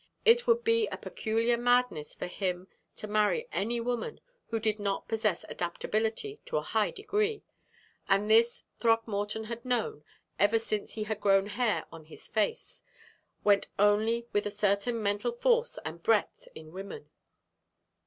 [0.25, 5.07] It would be a peculiar madness for him to marry any woman who did not
[5.07, 7.43] possess adaptability in a high degree;
[8.09, 10.03] and this Throckmorton had known,
[10.39, 12.81] ever since he had grown hair on his face,
[13.43, 17.11] went only with a certain mental force and breadth in women.